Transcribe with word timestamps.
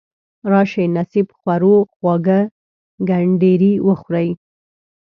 راشئ 0.51 0.85
نصیب 0.97 1.27
خورو 1.39 1.75
خواږه 1.93 2.39
کنډیري 3.07 3.73
وخورئ. 3.87 4.29